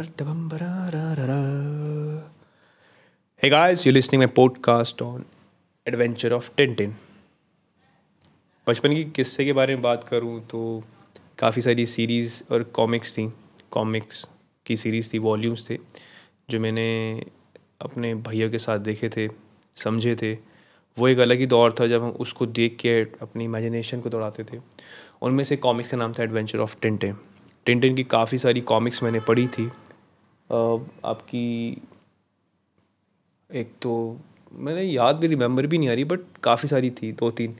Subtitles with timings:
[0.00, 0.06] Hey
[3.50, 5.24] guys, you're listening my podcast on
[5.86, 6.92] Adventure of Tintin.
[8.66, 10.82] बचपन की किस्से के बारे में बात करूँ तो
[11.38, 13.32] काफ़ी सारी सीरीज़ और कॉमिक्स थी।
[13.70, 14.26] कॉमिक्स
[14.66, 15.78] की सीरीज़ थी वॉल्यूम्स थे
[16.50, 16.86] जो मैंने
[17.80, 19.28] अपने भैया के साथ देखे थे
[19.76, 20.32] समझे थे।
[20.98, 24.44] वो एक अलग ही दौर था जब हम उसको देख के अपनी इमेजिनेशन को दौड़ाते
[24.44, 24.60] थे।
[25.22, 27.16] उनमें से कॉमिक्स का नाम था एडवेंचर ऑफ़ टिंटिन
[27.66, 29.70] टिंटिन की काफ़ी सारी कॉमिक्स मैंने पढ़ी थी।
[30.50, 31.82] आपकी
[33.50, 33.92] एक तो
[34.52, 37.54] मैंने याद भी रिमेंबर भी नहीं आ रही बट काफ़ी सारी थी दो तीन।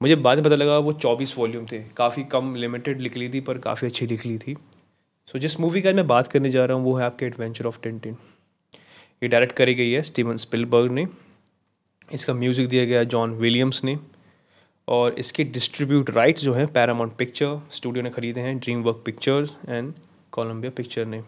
[0.00, 3.40] मुझे बाद में पता लगा वो चौबीस वॉल्यूम थे। काफ़ी कम लिमिटेड लिख ली थी
[3.40, 6.64] पर काफ़ी अच्छी लिख ली थी। सो so, जिस मूवी का मैं बात करने जा
[6.64, 8.16] रहा हूँ वो है आपके एडवेंचर ऑफ़ टेंटिन
[9.22, 11.06] ये डायरेक्ट करी गई है स्टीवन स्पिलबर्ग ने।
[12.08, 13.96] इसका म्यूज़िक दिया गया जॉन विलियम्स ने।
[14.88, 19.92] और इसके डिस्ट्रीब्यूट राइट्स जो हैं पैरामाउंट पिक्चर स्टूडियो ने ख़रीदे हैं DreamWorks Pictures and
[20.32, 21.22] Columbia Picture ने।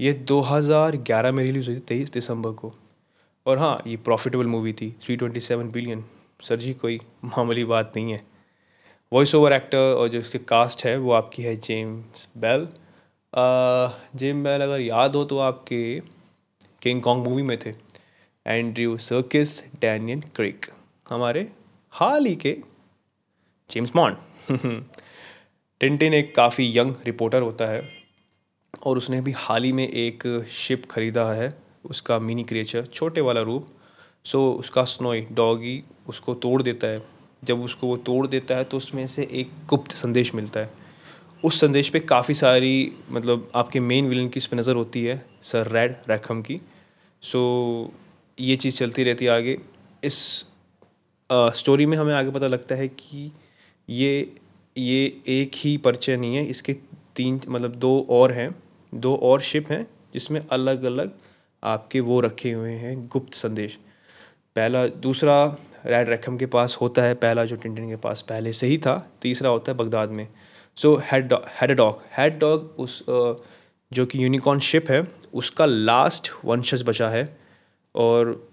[0.00, 2.72] ये 2011 में रिलीज़ हुई थी तेईस दिसंबर को।
[3.46, 6.04] और हाँ ये प्रॉफिटेबल मूवी थी 327 बिलियन
[6.40, 8.20] सर जी, कोई मामूली बात नहीं है।
[9.12, 12.68] वॉइस ओवर एक्टर और जो इसके कास्ट है, वो आपकी है जेम्स बेल
[14.18, 16.00] जेम बेल अगर याद हो तो आपके
[16.82, 17.74] किंग कॉन्ग मूवी में थे।
[18.46, 20.66] एंड्रयू सर्किस डैनियल क्रिक
[21.06, 21.48] हमारे
[21.92, 22.56] हाल ही के
[23.70, 24.82] जेम्स मॉन्ड
[25.80, 27.82] टिंटिन एक काफ़ी यंग रिपोर्टर होता है।
[28.84, 31.48] और उसने भी हाल ही में एक शिप ख़रीदा है,
[31.84, 33.66] उसका मिनी क्रिएचर छोटे वाला रूप।
[34.26, 37.02] सो उसका स्नोई डॉगी उसको तोड़ देता है।
[37.44, 40.70] जब उसको वो तोड़ देता है तो उसमें से एक गुप्त संदेश मिलता है।
[41.44, 45.24] उस संदेश पे काफ़ी सारी मतलब आपके मेन विलन की उस पर नज़र होती है
[45.42, 46.60] सर रेड रैखम की।
[47.22, 47.92] सो
[48.38, 49.58] ये चीज़ चलती रहती है आगे।
[50.04, 50.16] इस
[51.30, 53.30] स्टोरी में हमें आगे पता लगता है कि
[53.88, 54.32] ये
[54.76, 56.72] ये एक ही परिचय नहीं है, इसके
[57.16, 58.54] तीन मतलब दो और हैं।
[58.94, 61.12] दो और शिप हैं, जिसमें अलग अलग
[61.62, 63.78] आपके वो रखे हुए हैं, गुप्त संदेश।
[64.56, 65.44] पहला, दूसरा
[65.86, 68.96] रेड रखम के पास होता है, पहला जो टिंटिन के पास पहले से ही था,
[69.22, 70.26] तीसरा होता है बगदाद में।
[70.78, 73.04] So head head dog head dog उस
[73.92, 75.02] जो कि यूनिकॉर्न शिप है,
[75.34, 77.26] उसका लास्ट वंशज बचा है,
[77.94, 78.48] और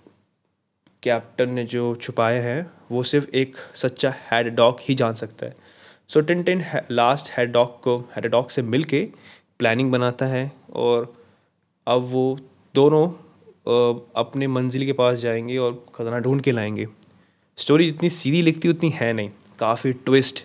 [1.04, 5.56] कैप्टन ने जो छुपाए हैं, वो सिर्फ़ एक सच्चा हेड डॉग ही जान सकता है।
[6.10, 9.08] So tin last head dog को हेड डॉग से मिल के
[9.62, 11.14] प्लानिंग बनाता है और
[11.88, 12.24] अब वो
[12.76, 13.08] दोनों
[14.16, 16.88] अपने मंजिल के पास जाएँगे और खजाना ढूंढ के लाएँगे।
[17.58, 19.30] स्टोरी जितनी सीधी लिखती उतनी है नहीं।
[19.60, 20.44] काफ़ी ट्विस्ट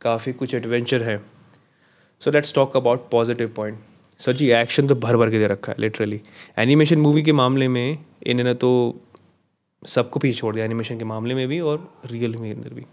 [0.00, 1.18] काफ़ी कुछ एडवेंचर है।
[2.22, 3.78] So let's talk about positive point
[4.20, 6.20] sir ji action तो भर भर के दे रखा है लिटरली
[6.58, 8.70] एनिमेशन मूवी के मामले में इन्होंने तो
[9.82, 12.84] सबको पीछे छोड़ दिया एनिमेशन के मामले में भी और रियल में अंदर भी।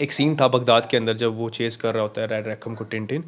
[0.00, 2.74] एक सीन था बगदाद के अंदर जब वो चेस कर रहा होता है रेड रैकम
[2.74, 3.24] को टिन टिन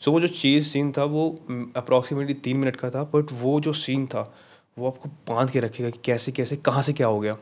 [0.00, 1.28] सो वो जो चेस सीन था वो
[1.76, 4.32] अप्रॉक्सीमेटली तीन मिनट का था बट वो जो सीन था,
[4.78, 7.36] वो आपको बाँध के रखेगा कि कैसे कैसे, कहाँ से क्या हो गया।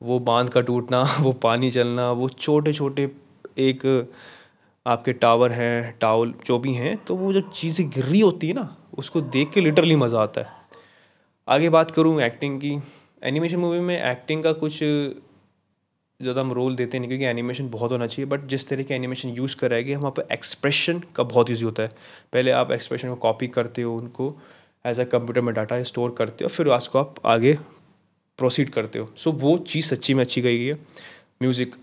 [0.00, 3.10] वो बाँध का टूटना, वो पानी चलना वो छोटे छोटे
[3.58, 4.08] एक,
[4.86, 8.54] आपके टावर हैं टावल जो भी हैं तो वो जब चीज़ें गिर रही होती है
[8.54, 10.46] ना, उसको देख के लिटरली मज़ा आता है।
[11.48, 12.78] आगे बात करूँ एक्टिंग की।
[13.24, 14.78] एनिमेशन मूवी में एक्टिंग का कुछ
[16.20, 19.28] ज़्यादा हम रोल देते नहीं क्योंकि एनिमेशन बहुत होना चाहिए बट जिस तरह के एनिमेशन
[19.28, 21.88] यूज़ कराएगी वहाँ पर एक्सप्रेशन का बहुत ईजी होता है।
[22.32, 24.34] पहले आप एक्सप्रेशन को कॉपी करते हो उनको
[24.84, 27.58] एज अ कंप्यूटर में डाटा स्टोर करते हो फिर उसको आप आगे
[28.38, 30.72] प्रोसीड करते हो। सो so, वो चीज़ सच्ची में अच्छी गई है।
[31.42, 31.74] म्यूज़िक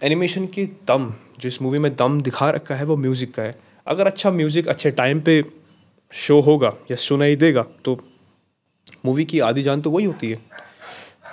[0.00, 3.58] एनिमेशन की दम जो इस मूवी में दम दिखा रखा है वो म्यूज़िक का है।
[3.86, 5.42] अगर अच्छा म्यूज़िक अच्छे टाइम पे
[6.12, 7.98] शो होगा या सुनाई देगा तो
[9.06, 10.40] मूवी की आधी जान तो वही होती है।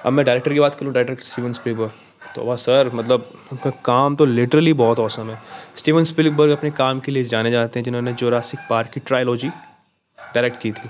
[0.06, 1.92] अब मैं डायरेक्टर की बात करूँ डायरेक्टर स्टीवन स्पीलबर्ग
[2.36, 5.38] तो वह सर मतलब उनका काम तो लिटरली बहुत औसम है।
[5.76, 9.50] स्टीवन स्पीलबर्ग अपने काम के लिए जाने जाते हैं, जिन्होंने जोरासिक पार्क की ट्रायलॉजी
[10.18, 10.90] डायरेक्ट की थी।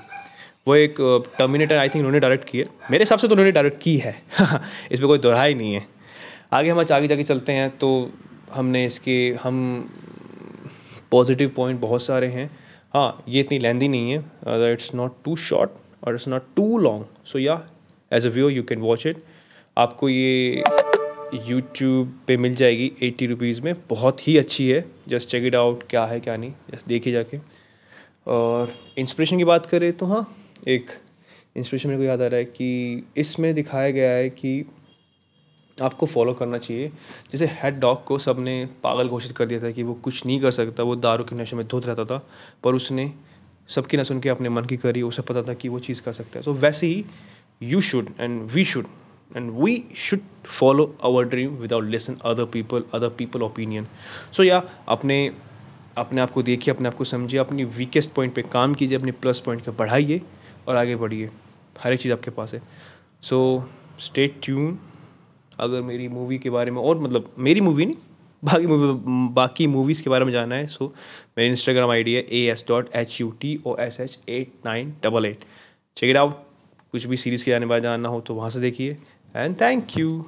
[0.68, 0.96] वो एक
[1.38, 4.16] टर्मिनेटर आई थिंक उन्होंने डायरेक्ट की है। मेरे हिसाब से तो उन्होंने डायरेक्ट की है।
[4.92, 5.86] इसमें कोई दोहरा ही नहीं है।
[6.53, 7.90] आगे हम आगे जाके चलते हैं तो
[8.53, 9.90] हमने इसके, हम
[11.12, 12.50] पॉजिटिव पॉइंट बहुत सारे हैं।
[12.94, 15.72] हाँ ये इतनी लेंदी नहीं है। इट्स नॉट टू शॉर्ट
[16.03, 17.62] और it's not too long so yeah
[18.14, 19.23] as a view you can watch it
[19.78, 20.64] आपको ये
[21.47, 25.84] यूट्यूब पे मिल जाएगी एट्टी रुपीज़ में। बहुत ही अच्छी है। जस्ट चेक इट आउट
[25.90, 27.38] क्या है, क्या नहीं। जस्ट देखिए जाके।
[28.28, 30.35] और इंस्पिरेशन की बात करें तो हाँ
[30.67, 30.90] एक
[31.56, 34.66] इंस्पिरेशन मेरे को याद आ रहा है कि इसमें दिखाया गया है कि
[35.78, 36.88] आपको फॉलो करना चाहिए।
[37.32, 40.52] जैसे हेड डॉग को सबने पागल घोषित कर दिया था कि वो कुछ नहीं कर
[40.52, 42.29] सकता, वो दारू के नशे में धोत रहता था,
[42.64, 43.12] पर उसने
[43.67, 46.14] सबकी न सुन के अपने मन की करी, उसे पता था कि वो चीज़ कर
[46.14, 47.05] सकता है। तो वैसे ही
[47.61, 48.85] you should and we should
[49.35, 53.88] and we should follow our dream without listen other people other people opinion
[54.32, 55.20] so yeah अपने
[55.97, 59.11] अपने आप को देखिए, अपने आप को समझिए, अपनी वीकेस्ट पॉइंट पे काम कीजिए, अपने
[59.11, 60.22] प्लस पॉइंट को बढ़ाइए
[60.67, 61.29] और आगे बढ़िए।
[61.82, 62.61] हर एक चीज़ आपके पास है।
[63.23, 63.70] सो
[64.00, 64.78] स्टेट ट्यून
[65.59, 67.96] अगर मेरी मूवी के बारे में और मतलब मेरी मूवी नहीं,
[68.44, 68.94] बाकी मूवी
[69.34, 70.94] बाकी मूवीज़ के बारे में जाना है। सो
[71.38, 74.52] मेरी इंस्टाग्राम आई डी है A S dot H U T O S H eight
[74.66, 75.44] nine double eight
[75.97, 76.44] check it out
[76.91, 78.97] कुछ भी सीरीज़ के आने वाले जानना हो तो वहाँ से देखिए।
[79.36, 80.26] And thank you